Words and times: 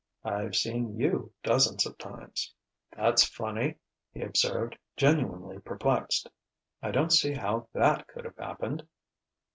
"I've 0.25 0.55
seen 0.55 0.97
you 0.99 1.31
dozens 1.43 1.85
of 1.85 1.95
times." 1.99 2.51
"That's 2.97 3.23
funny!" 3.23 3.75
he 4.11 4.23
observed, 4.23 4.75
genuinely 4.97 5.59
perplexed. 5.59 6.27
"I 6.81 6.89
don't 6.89 7.11
see 7.13 7.33
how 7.33 7.67
that 7.75 8.07
could 8.07 8.25
have 8.25 8.37
happened 8.37 8.87